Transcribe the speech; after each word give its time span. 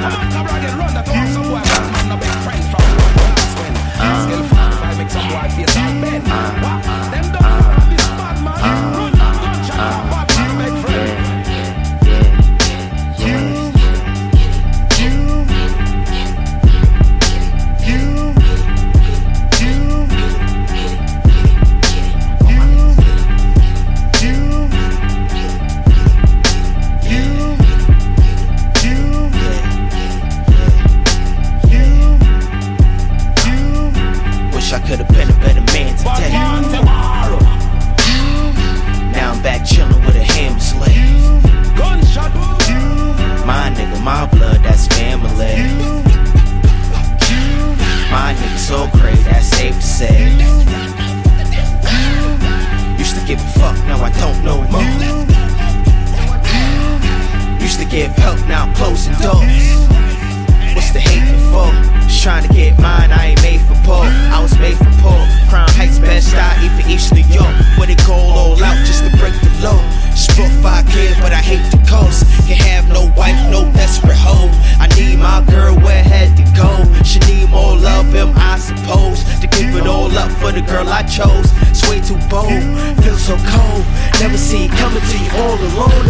Run 0.00 0.94
that 0.94 1.06
man, 1.92 2.08
no 2.08 2.16
big 2.16 2.30
friend. 2.42 2.59
so 48.70 48.86
great 49.02 49.18
that's 49.26 49.48
safe 49.48 49.74
to 49.74 49.82
say. 49.82 50.30
Used 53.02 53.16
to 53.18 53.22
give 53.26 53.40
a 53.42 53.50
fuck, 53.58 53.76
now 53.90 53.98
I 53.98 54.10
don't 54.22 54.38
know 54.46 54.62
more. 54.70 54.86
Used 57.58 57.80
to 57.80 57.84
give 57.84 58.12
help, 58.22 58.38
now 58.46 58.66
I'm 58.66 58.74
closing 58.74 59.14
doors. 59.18 59.66
What's 60.76 60.92
the 60.92 61.02
hate 61.02 61.26
for? 61.50 61.66
Just 62.06 62.22
trying 62.22 62.46
to 62.46 62.52
get 62.54 62.78
mine, 62.78 63.10
I 63.10 63.34
ain't 63.34 63.42
made 63.42 63.60
for 63.62 63.74
poor. 63.82 64.06
I 64.06 64.38
was 64.40 64.56
made 64.60 64.78
for 64.78 64.94
poor. 65.02 65.18
Crown 65.50 65.68
Heights, 65.74 65.98
best 65.98 66.30
style 66.30 66.54
even 66.62 66.88
East 66.88 67.12
New 67.12 67.26
York. 67.26 67.54
Where 67.76 67.90
it 67.90 67.98
go 68.06 68.14
all 68.14 68.54
out 68.62 68.78
just 68.86 69.02
to 69.02 69.10
break 69.18 69.34
the 69.42 69.50
low. 69.66 69.82
Struck 70.14 70.52
five 70.62 70.86
kids, 70.86 71.18
but 71.18 71.32
I 71.32 71.42
hate 71.42 71.66
the 71.74 71.82
coast. 71.90 72.22
Can 72.46 72.56
have 72.70 72.86
no 72.88 73.10
wife, 73.18 73.40
no 73.50 73.66
desperate 73.72 74.14
hoe. 74.16 74.50
I 74.78 74.86
need 74.94 75.18
my 75.18 75.29
for 80.50 80.60
the 80.60 80.66
girl 80.66 80.88
I 80.88 81.02
chose. 81.02 81.46
It's 81.68 81.88
way 81.88 82.00
too 82.00 82.18
bold, 82.28 82.50
feel 83.02 83.16
so 83.16 83.36
cold. 83.46 83.84
Never 84.20 84.36
see 84.36 84.64
it 84.66 84.72
coming 84.72 85.02
to 85.02 85.18
you 85.18 85.30
all 85.42 85.58
alone. 85.58 86.09